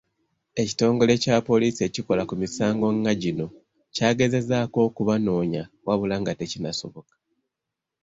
[0.61, 3.47] Ekitongole kya Poliisi ekikola ku misango nga gino
[3.95, 7.13] kyagezezzaako okubanoonya wabula nga tekinnasoboka.